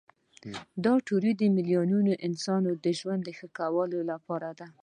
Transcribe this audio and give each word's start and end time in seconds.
دا 0.85 0.93
تیوري 1.05 1.31
د 1.37 1.41
میلیاردونو 1.55 2.11
انسانانو 2.27 2.71
د 2.83 2.85
ژوند 2.99 3.21
د 3.23 3.29
ښه 3.37 3.47
والي 3.75 4.01
لپاره 4.11 4.49
ده. 4.59 4.67